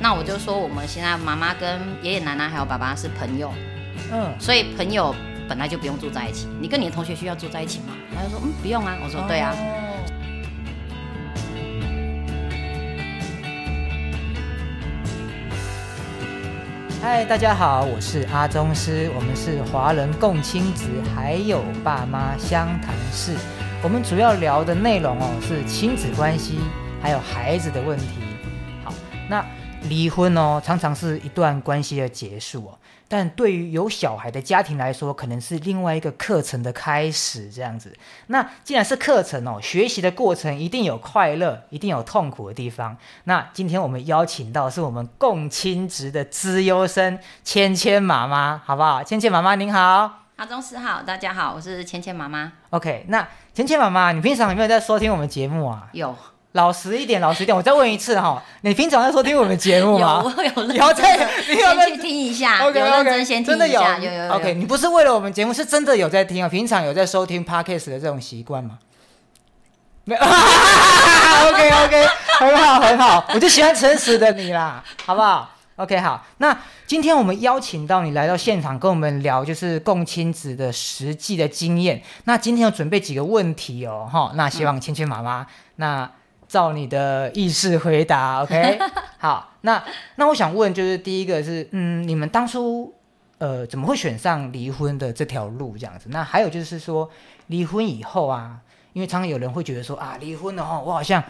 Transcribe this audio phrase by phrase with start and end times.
[0.00, 3.52] 那我就说我们现在妈妈跟爷爷奶奶还有爸爸是朋友，
[4.12, 5.14] 嗯，所以朋友
[5.48, 6.46] 本来就不用住在一起。
[6.60, 7.94] 你跟你的同学需要住在一起吗？
[8.14, 8.96] 他就说嗯不用啊。
[9.02, 9.52] 我说对啊。
[9.56, 9.84] 哦
[17.00, 23.36] 嗨，大家好，我是阿宗师，我们是华人共亲子，还有爸妈相谈室。
[23.82, 26.58] 我们主要聊的内容哦是亲子关系，
[27.00, 28.06] 还有孩子的问题。
[28.84, 28.92] 好，
[29.28, 29.44] 那
[29.84, 37.96] 离婚哦，常常是一段关系的结束哦，但对于有小孩的家庭来说，可能是另外一个课程的开始这样子。
[38.26, 42.96] 那既然是课程哦，学习的过程一定有快乐，一定有痛苦的地方。
[43.24, 49.02] 那今天我们邀请到是我们共亲职的资优生芊芊妈妈，好不好？
[49.02, 50.24] 芊芊妈妈您好。
[50.36, 52.52] 阿宗师好，大家好，我是芊芊妈妈。
[52.70, 55.88] OK，那芊芊妈妈，你平常有没有在收听我们节目啊？
[55.92, 56.14] 有
[56.58, 60.24] 老实一点，老实一点，我再问一次哈， 你平常在收听我们节目有，吗？
[60.24, 64.32] 我有认有在真，你有认先去听一下 OK 有认 OK，真先听真的有一下，有有有。
[64.34, 66.48] OK，你不是为了我们节目，是真的有在听啊？
[66.48, 68.80] 平常有在收听 Podcast 的这种习惯吗？
[70.02, 72.06] 没有 OK OK，
[72.40, 82.02] 很好很好，我就喜欢诚实的你啦，好不好？OK 好，那今天我们邀请到你来到现场，跟我们聊就是共亲子的实际的经验。
[82.24, 85.46] 那今天要准备几个问题哦，哈，那希望芊芊妈妈
[85.76, 86.10] 那
[86.48, 88.78] 照你的意识回答， OK？
[89.18, 89.84] 好，那
[90.16, 92.92] 那我想问，就是第一个是，嗯，你们当初
[93.38, 96.08] 呃怎么会选上离婚的这条路这样子？
[96.10, 97.08] 那还有就是说，
[97.48, 98.60] 离婚以后啊，
[98.94, 101.22] 因为常常有人会觉得说啊，离婚的话，我好像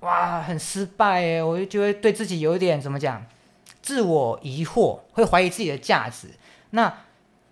[0.00, 3.24] 哇很失败哎，我就觉得对自己有一点怎么讲，
[3.80, 6.28] 自我疑惑，会怀疑自己的价值。
[6.70, 6.92] 那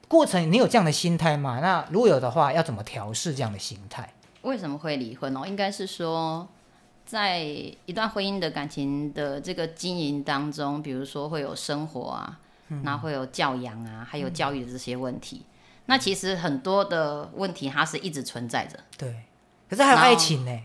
[0.08, 1.60] 过程你有这样的心态吗？
[1.62, 4.12] 那如果有的话，要怎么调试这样的心态？
[4.42, 5.46] 为什么会离婚哦？
[5.46, 6.48] 应该是说，
[7.04, 12.38] 在一段婚姻的感情的这个经营当中，比如说会有生活啊，
[12.84, 15.42] 然后会有教养啊，还有教育的这些问题。
[15.86, 18.78] 那其实很多的问题，它是一直存在着。
[18.96, 19.14] 对，
[19.68, 20.60] 可是还有爱情呢，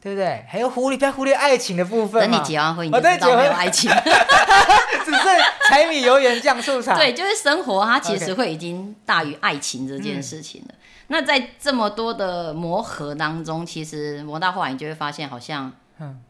[0.00, 0.44] 对不对？
[0.48, 2.22] 还有忽略，不要忽略爱情的部分。
[2.22, 3.90] 等你结完婚，你哦就知道没有爱情。
[5.04, 5.24] 只是
[5.68, 6.96] 柴米油盐酱醋茶。
[6.96, 10.74] 对，就是生活，它其实会已经大于爱情这件事情了。
[11.08, 15.70] 那在这么多的磨合当中，其实磨到后来，你就会发现，好像，
[16.02, 16.20] 嗯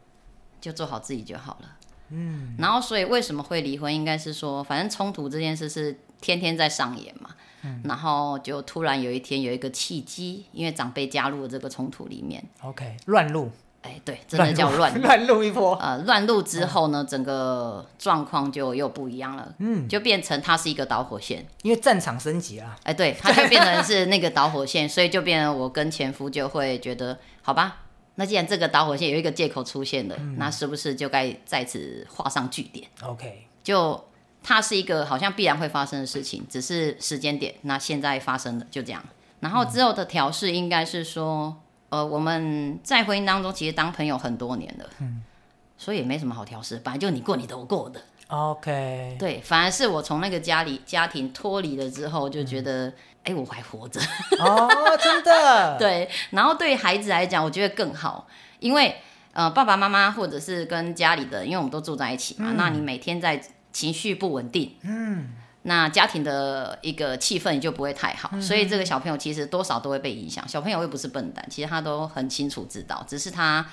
[0.61, 1.69] 就做好自己就好了。
[2.09, 3.93] 嗯，然后，所以为什么会离婚？
[3.93, 7.29] 应该是说，反正冲突这件事是天天在上演嘛。
[7.65, 13.49] 嗯然后就突然有一天有一个契机，因为长辈加入了这个冲突里面，OK，乱入，
[13.81, 14.93] 哎，对，真的叫乱。
[15.01, 15.73] 乱入一波。
[15.75, 21.45] 呃，乱入之后呢，整个状况就又不一样了，嗯，就变成它是一个导火线。
[21.61, 22.77] 因为战场升级啊。
[22.83, 27.82] 哎，对，它就变成是那个导火线，所以就变成我跟前夫就会觉得，好吧，
[28.15, 34.03] 那既然这个导火线有一个借口出现了，那是不是就该在此画上句点？OK，就
[34.43, 39.03] 它是一个好像必然会发生的事情，只是时间点，那现在发生了，就这样。
[39.39, 41.55] 然后之后的调试应该是说，
[41.89, 45.23] 呃，我们在婚姻当中其实当朋友很多年了，嗯，
[45.77, 47.99] 所以也没什么好调试，本来就你过你的，我过我的。
[48.35, 52.91] OK，对，反而是我从那个家里家庭脱离了之后，就觉得，
[53.23, 54.01] 哎、我还活着。
[54.39, 54.67] 哦，
[54.99, 55.77] 真的。
[55.77, 58.27] 对，然后对孩子来讲，我觉得更好，
[58.57, 58.95] 因为
[59.33, 63.39] 呃，爸爸妈妈或者是跟家里的，因为我们都住在一起嘛，那你每天在
[63.71, 65.29] 情绪不稳定，嗯，
[65.61, 70.47] 那家庭的一个气氛就不会太好，所以这个小朋友其实多少都会被影响。
[70.47, 73.63] 小朋友又不是笨蛋，其实他都很清楚知道，只是他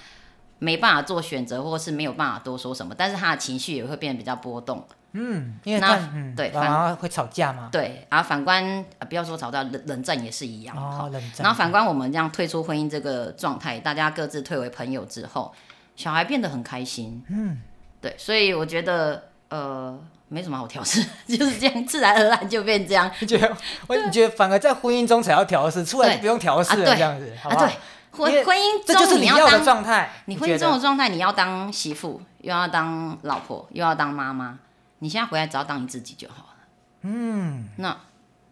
[0.60, 4.86] 没办法做选择，或是没有办法多说什么，但是他的情绪也会变得比较波动。
[5.12, 7.68] 嗯，因为那看，嗯，对反而会吵架嘛。
[7.72, 8.62] 对，然后反观，
[9.00, 10.76] 呃不要说吵架，冷冷战也是一样。
[10.76, 11.42] 好哦，冷战。
[11.42, 15.52] 然后反观我们这样退出婚姻这个状态，大家各自退为朋友之后，
[15.96, 17.24] 小孩变得很开心。
[17.28, 17.60] 嗯，
[18.00, 19.98] 对，所以我觉得呃
[20.28, 23.56] 没什么好调试， 就是这样，自然而然就变这样你觉得，
[23.88, 27.54] 我你觉得反而在婚姻中才要调试，出来就不用调试了，这样子，好啊。
[27.54, 27.66] 不好？
[27.66, 27.74] 对，
[28.12, 30.10] 婚婚姻这就是中你要的当状态。
[30.26, 34.58] 你婚姻中的状态，你要当媳妇，又要当老婆，又要当妈妈。
[34.98, 36.56] 你现在回来只要当你自己就好了，
[37.02, 37.96] 嗯那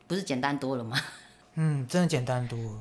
[0.07, 0.97] 不是简单多了吗？
[1.57, 2.79] 嗯，真的简单多了，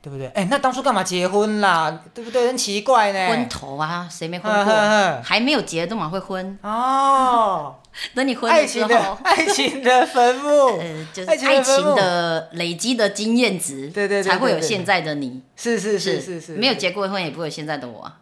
[0.00, 0.28] 对不对？
[0.28, 2.00] 哎，那当初干嘛结婚啦？
[2.14, 2.46] 对不对？
[2.46, 3.28] 很奇怪呢。
[3.28, 4.72] 昏头啊，谁没婚呵呵过？
[4.72, 7.74] 呵还没有结都嘛会婚，哦，
[8.14, 15.42] 等你婚爱了之后，爱情的坟墓， 呃，就是爱情的累积的经验值，对对对才会有现在的你。
[15.56, 18.18] 是是是是是，没有结过婚也不会有现在的我啊，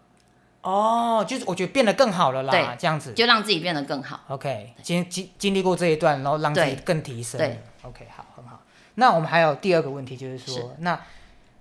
[0.62, 3.12] 哦，就是我觉得变得更好了啦，对这样子。
[3.12, 4.20] 就让自己变得更好。
[4.28, 7.38] OK，经经经历过这一段，然后让自己更提升。
[7.38, 8.60] 对，OK，好，很好。
[8.96, 11.00] 那我们还有第二个问题，就是说，是那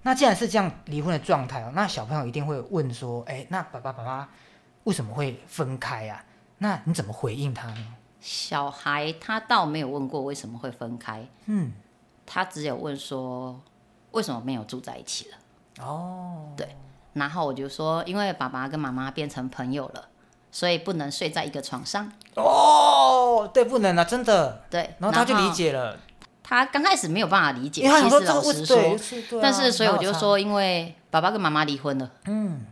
[0.02, 4.28] 那既然是这样离婚的状态哦，那小朋友一定会问说，哎，那爸爸爸妈
[4.86, 6.24] 为什么会分开啊？
[6.58, 7.86] 那你怎么回应他呢？
[8.20, 11.72] 小孩他倒没有问过为什么会分开，嗯，
[12.26, 13.60] 他只有问说
[14.12, 15.38] 为什么没有住在一起了。
[15.86, 16.76] 哦，对
[17.14, 20.06] 然后我就说，因为爸爸跟妈妈变成朋友了，
[20.52, 22.12] 所以不能睡在一个床上。
[22.36, 24.62] 哦，对，不能啊，真的。
[24.70, 25.50] 对，然后他就理。
[25.52, 25.98] 解了，
[26.44, 28.78] 他刚开始没有办法理解，其实老实说，
[29.42, 32.66] 但是所以我就，说，因为爸爸跟妈妈离婚了，嗯，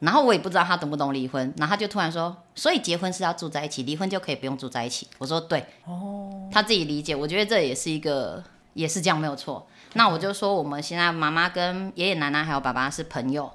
[0.00, 5.08] 然后我也不知道他懂不懂离婚，然后他就突然说，所以结婚是要住在一起，离婚就可以不用住在一起。
[5.18, 8.42] 我说对，哦，他自己理解，我觉得这也是一个，
[8.74, 9.66] 也是这样没有错。
[9.94, 13.50] 那我就说，我们现在妈妈跟爷爷奶奶还有爸爸是朋友，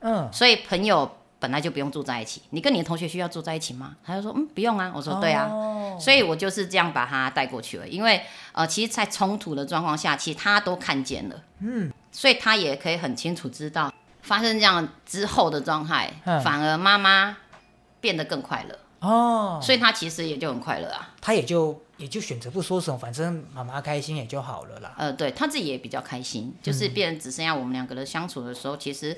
[0.00, 2.42] 嗯，所以朋友本来就不用住在一起。
[2.50, 3.96] 你跟你的同学需要住在一起吗？
[4.04, 4.92] 他就说，嗯，不用啊。
[4.94, 5.48] 我说对啊。
[5.50, 8.20] 哦所以我就是这样把他带过去了，因为
[8.52, 13.90] 呃，其实，在冲突的状况下，其实他都看见了，嗯，所以他也可以很清楚知道
[14.26, 17.36] 发生这样之后的状态，嗯反而妈妈
[18.00, 24.92] 变得更快乐，哦，所以他其实也就很快乐啊，他也就也就选择不说什么，反正妈妈开心也就好了啦。
[24.98, 29.16] 呃，对他自己也比较开心，就是变成只剩下我们两个人相处的时候，其实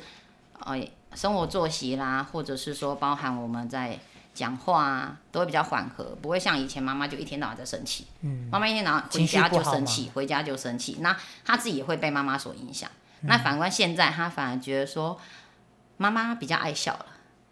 [0.61, 0.81] 呃，
[1.15, 3.99] 生活作息啦，或者是说包含我们在。
[4.35, 8.07] 讲话啊，都会比较缓和，不会像以前妈妈就一天到晚在生气。
[8.21, 12.89] 嗯，妈妈一天到晚回情绪家不好嘛就生气，回家就生气，那她自己也会被妈妈所影响。
[13.23, 15.19] 嗯那反观现在，他反而觉得说
[15.97, 17.07] 妈妈比较爱笑了，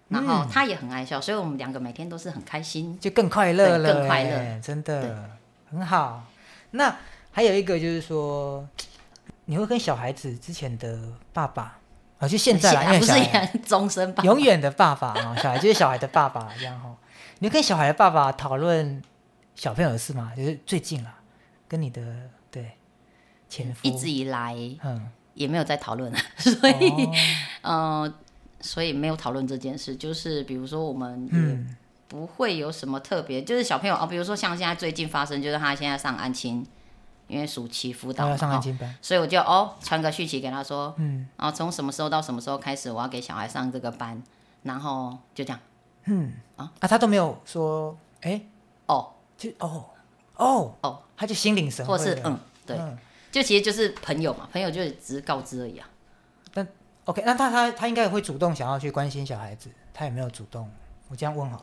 [0.08, 2.98] 然后他也很爱笑，所以我们两个每天都是很开心。
[3.00, 5.30] 就更快乐了、更快乐欸真的
[5.70, 6.24] 很好。
[6.70, 6.96] 那
[7.32, 8.66] 还有一个就是说，
[9.46, 11.78] 你会跟小孩子之前的爸爸
[12.18, 14.22] 啊，就现在啦，因为不小孩是 终身爸？
[14.22, 16.94] 永远的爸爸啊，小孩就是小孩的爸爸这样哈。
[17.40, 19.02] 你会跟小孩的爸爸讨论
[19.54, 20.32] 小朋友的事吗？
[20.36, 21.18] 就是最近啦，
[21.68, 22.00] 跟你的
[22.50, 22.72] 对
[23.48, 26.90] 前夫一直以来嗯，也没有在讨论， 所以
[27.62, 28.02] 哦。
[28.02, 28.14] 呃，
[28.60, 29.94] 所以没有讨论这件事。
[29.94, 31.76] 就是比如说，我们也嗯。
[32.08, 36.64] 不会有什么特别，就是小朋友啊，比如说像现在最近发生，就是他现在上安亲，
[37.26, 41.26] 因为暑期辅导要上安班，所以我就哦传个讯息给他说，嗯。
[41.36, 44.22] 然后从什么时候到什么时候开始，我要给小孩上这个班，
[44.62, 45.58] 然后就这样。
[46.04, 46.32] 嗯。
[46.54, 48.40] 啊啊，他都没有说，哎，
[48.86, 49.10] 哦。
[49.36, 49.86] 就哦。
[50.36, 50.74] 哦。
[50.82, 52.98] 哦，他就心领神会了，或是嗯对，嗯
[53.36, 55.86] 就其实就是朋友嘛，朋友就是只是告知而已啊。
[56.54, 56.66] 但
[57.04, 60.70] OK，那他他他应该也会主动想要去关心小孩子，他也没有主动？
[61.10, 61.62] 我这样问好了。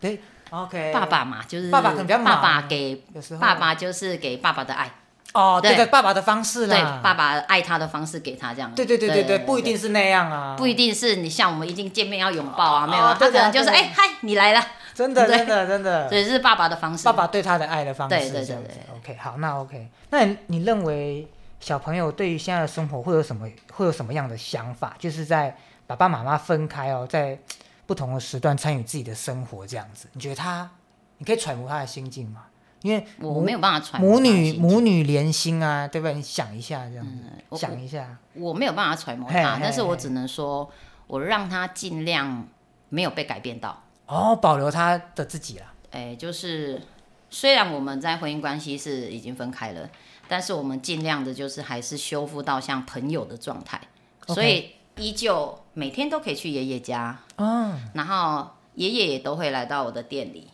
[0.00, 0.18] 对
[0.48, 0.92] ，OK。
[0.94, 4.90] 爸爸嘛，就是爸爸可能比较爸爸给有时候爸爸就是给爸爸的爱，
[5.34, 8.74] 哦，对对对，爸爸的方式对，爸爸爱他的方式给他这样。
[8.74, 17.04] 对对对对对，不一定是那样啊，不一定是你像我们一定见面要拥抱啊，没有啊，他可能就是哎嗨你来了，对 真的真的真的所，以是爸爸的方式。
[17.04, 18.60] 爸爸对他的爱的方式对对对
[18.96, 21.28] OK，好，那 OK，那你你认为
[21.60, 24.94] 小朋友对于现在的生活会有什么会有什么样的想法？
[24.98, 25.56] 就是在
[25.86, 27.38] 爸爸妈妈分开哦，在
[27.86, 30.70] 不同的时段参与自己的生活这样子，你觉得他，
[31.18, 32.44] 你可以揣摩他的心境吗？
[32.82, 36.12] 因为我没有办法揣摩母女母女连心啊，对不对？
[36.14, 37.06] 你想一下这样
[37.50, 40.70] 子，想一下，我没有办法揣摩他嘿嘿，嘿但是我只能说，
[41.06, 42.46] 我让他尽量
[42.90, 43.83] 没有被改变到。
[44.06, 45.72] 哦，保留他的自己啦。
[45.90, 46.82] 哎，就是
[47.30, 49.88] 虽然我们在婚姻关系是已经分开了，
[50.28, 53.80] 但是我们尽量的就是还是修复到像朋友的状态
[54.26, 60.48] 所以依旧每天都可以去爷爷家，嗯，然后爷爷也都会来到我的店里。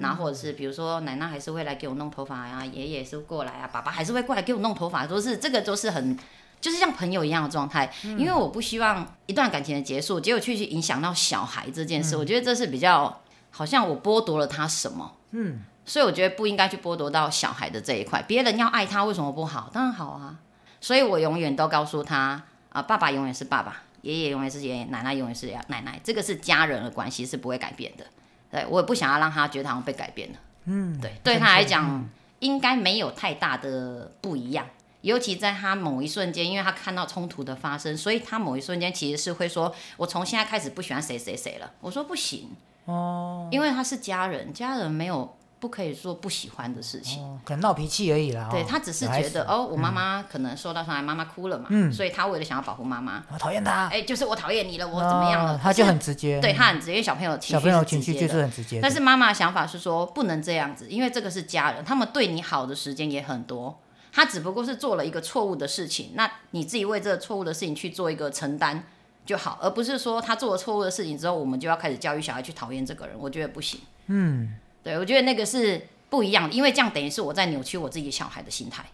[0.00, 6.18] 然后或者是比如说奶奶还是会来给我弄头发呀、爷爷也是过来啊，爸爸还是会过来给我弄头发，都是这个都是很
[6.60, 19.70] 就是像朋友一样的状态，因为我不希望一段感情的结束，结果去去影响到小孩这件事，我觉得这是比较好像我剥夺了他什么，嗯，所以我觉得不应该去剥夺到小孩的这一块，别人要爱他为什么不好？
[19.72, 20.36] 当然好啊，
[20.80, 28.04] 所以我永远都告诉他啊、爸爸永远是爸爸，爷爷永远是爷爷，奶奶永远是奶奶，这个是家人的关系是不会改变的，
[28.50, 32.08] 对我也不想要让他觉得好像被改变了，嗯，对，对他来讲。
[32.40, 34.66] 应该没有太大的不一样。
[35.06, 42.50] 尤其在他某一瞬间，因为他看到冲突的发生，所以他某一瞬间其实是会说：“我从现在开始不喜欢谁谁谁了。”我说不行，
[42.86, 47.22] 哦，因为他是家人，家人没有不可以做不喜欢的事情。
[47.22, 48.48] 哦，可能闹脾气而已啦。
[48.48, 55.52] 哦对他只是觉得哦，我妈妈可能受到伤害，妈妈哭了嘛，嗯所以他为了想要保护妈妈，我讨厌他，哎，就是我讨厌你了，我怎么样了？
[55.54, 63.78] 哦他就很直接，对他很直接，因为小朋友情绪小朋友是情绪就是很直接的，但是妈妈的想法是说，不能这样子，因为这个是家人，他们对你好的时间也很多。
[64.16, 68.82] 他只不过是做了一个错误的事情，那你自己为这个错误的事情去做一个承担
[69.26, 73.14] 就好，而不是说他做了错误的事情之后，我们就要开始教育小孩去讨厌这个人。
[73.18, 73.78] 我觉得不行。
[74.06, 78.86] 嗯，对我觉得那个是不一样的，因为这样等于是我在扭曲我自己小孩的心态，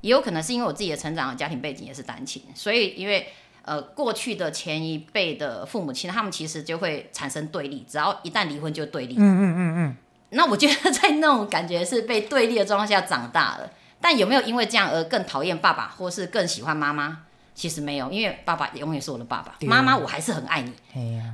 [0.00, 3.28] 也有可能是因为我自己的成长的家庭背景也是单亲，所以因为
[3.62, 9.14] 呃过去的前一辈的父母亲，他们其实就会产生对立，只要一旦离婚就对立。
[9.16, 9.96] 嗯嗯嗯嗯，
[10.30, 13.70] 那我觉得在那种感觉是被对立的状况下长大了，
[14.04, 17.22] 但有没有因为这样而更讨厌爸爸，或是更喜欢妈妈？
[17.54, 20.74] 其实没有，因为爸爸永远是我的爸爸，妈妈我还是很爱你。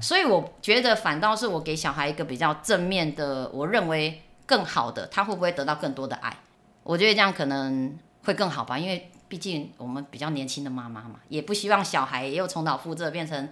[0.00, 6.32] 所以我觉得反倒是我给小孩一个比较正面的，我认为更好的，他会不会得到更多的爱？
[6.84, 13.48] 我觉得这样可能会更好吧，因为毕竟我们比较年轻的妈妈嘛，也不希望小孩又重蹈覆辙，变成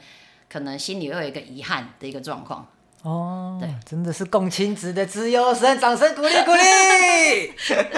[0.48, 2.68] 可能心里会有一个遗憾的一个状况。
[3.02, 7.52] 哦，对，真的是共亲子的资优生，掌声鼓励鼓励。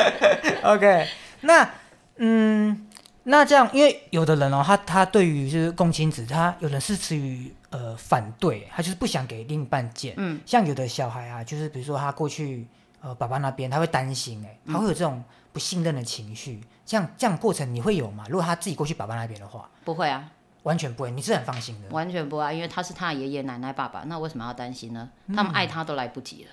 [0.63, 1.09] OK，
[1.41, 1.71] 那
[2.17, 2.87] 嗯，
[3.23, 10.15] 那这样，因为有的人哦，他他对于就是共亲子，他有人是持于呃反对，他就是不想给另一半见。
[10.19, 12.67] 嗯，像有的小孩啊，就是比如说他过去
[13.01, 16.61] 呃爸爸那边，他会担心哎，他会有这种不信任的情绪。
[16.85, 18.27] 这样这样过程你会有吗？
[18.29, 20.29] 如果他自己过去爸爸那边的话，不会啊，
[20.63, 21.89] 完全不会，你是很放心的。
[21.91, 25.09] 完全不会啊，因为他是他的爷爷奶奶、爸爸，那为什么要担心呢？
[25.35, 26.51] 他们爱他都来不及了。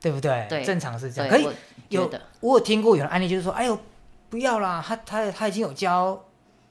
[0.00, 0.46] 对不对？
[0.50, 1.30] 对正常是这样。
[1.30, 1.52] 可，以我
[1.88, 3.78] 有我有听过有人案例，就是说，哎呦，
[4.28, 6.22] 不要啦，他他他已经有交，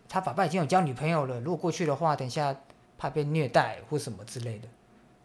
[0.07, 2.55] 他爸爸已经有交女朋友了，如果过去的话，等一下
[2.97, 4.67] 怕被虐待或什么之类的，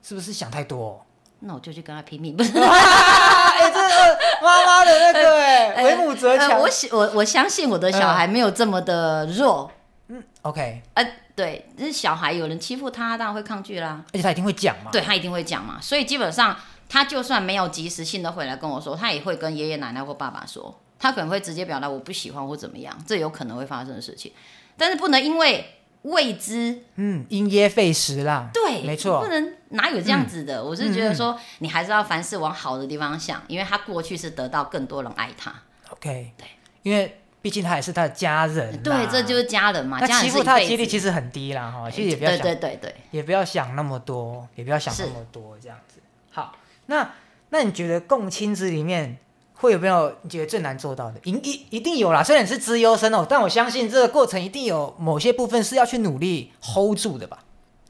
[0.02, 1.04] 是不是想太多？
[1.40, 2.50] 那我就去跟他拼命，不是？
[2.58, 6.68] 哎，这个妈妈的那个哎， 呃为母则呃强我。
[6.92, 9.70] 我我相信我的小孩没有这么的弱。
[10.08, 14.04] 嗯 OK，呃，对，就是小孩有人欺负他，当然会抗拒啦。
[14.12, 14.90] 而且他一定会讲嘛。
[14.90, 16.56] 对他一定会讲嘛，所以基本上
[16.88, 24.32] 他就算没有及时性的回来跟我说，他也会跟爷爷奶奶或爸爸说，他可能会直接表达我不喜欢或怎么样，这有可能会发生的事情，
[24.76, 28.50] 但是不能因为未知，嗯，因噎废食啦。
[28.52, 30.64] 对，没错嗯不能哪有这样子的？
[30.64, 35.54] 我是觉得说，你还是要凡事往好的地方想，因为他过去是得到更多人爱他
[35.90, 36.46] ，OK，对，
[36.82, 38.80] 因为毕竟他也是他的家人啦。
[38.82, 40.66] 对，这就是家人嘛，那欺负他的。
[40.66, 46.00] 几率其实很低啦，哈，其实也不要想对对对，也不要想那么多，也不要想那是么多，这样子。
[46.30, 47.10] 好，那
[47.50, 49.16] 那你觉得共亲子里面
[49.54, 51.20] 会有没有你觉得最难做到的？
[51.24, 57.38] 一一一定有啦，虽然你是资优生哦，但我相信这个过程一定有某些部分是要去努力 hold 住的吧，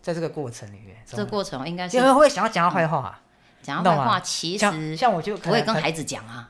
[0.01, 3.21] 在这个过程里面，这个过程应该是因为会想要讲他坏话、啊？
[3.63, 6.49] 讲到坏话，其像实像我就不会跟孩子讲啊。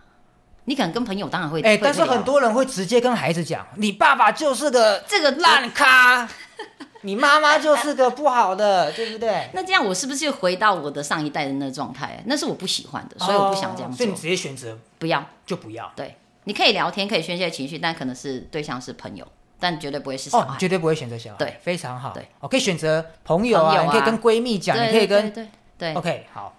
[0.68, 6.28] 你可能跟朋友当然会，哎、但是很多人会直接跟孩子讲，你爸爸就是个这个烂咖，
[7.00, 9.48] 你妈妈就是个不好的， 对不对？
[9.54, 12.22] 那这样我是不是又回到我的上一代的那个状态？
[12.26, 13.94] 那是我不喜欢的，所以我不想这样做。
[13.94, 15.90] 哦所以你直接选择不要，就不要。
[15.96, 19.26] 对，你可以聊天，可以宣泄情绪，但可能是对象是朋友，
[19.58, 20.58] 但绝对不会是小孩。
[20.58, 22.12] 绝对不会选择小孩，对，非常好。
[22.12, 25.44] 对，哦，可以选择朋友啊，朋友啊你可以跟闺蜜讲，对你可以跟对对
[25.78, 26.54] 对对 OK 好，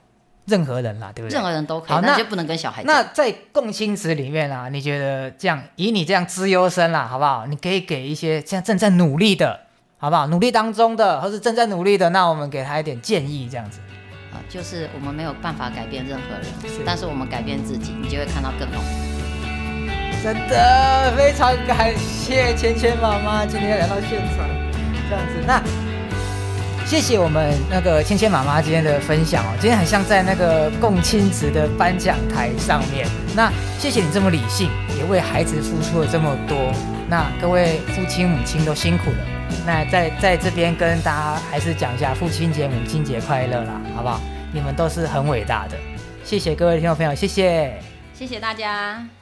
[0.49, 1.35] 任何人啦，对不对？
[1.35, 2.91] 任何人都可以好，那那就不能跟小孩讲。
[2.91, 7.45] 那在共亲子里面啊，你觉得这样以你这样资优生啦，好不好？
[7.45, 9.59] 你可以给一些现在正在努力的，
[9.97, 10.27] 好不好？
[10.27, 13.79] 努力当中的，或是正在努力的，那我们给他一点建议，这样子。
[14.31, 18.83] 啊，就是我们没有办法改变任何是人，但是我们改变自己，你就会看到更好。
[20.21, 24.45] 真的非常感谢芊芊妈妈今天来到现场，
[25.09, 25.43] 这样子。
[25.47, 25.63] 那
[26.89, 33.07] 谢谢我们那个芊芊妈妈今天的分享哦，今天很像在那个共亲职的颁奖台上面。
[33.35, 36.57] 那谢谢你这么理性，也为孩子付出了这么多。
[37.07, 39.17] 那各位父亲母亲都辛苦了。
[39.67, 44.19] 那在在这边跟大家还是讲一下父亲节、母亲节快乐啦，好不好？
[44.51, 45.77] 你们都是很伟大的。
[46.23, 47.79] 谢谢各位听众朋友，谢谢。
[48.15, 49.18] 谢谢大家。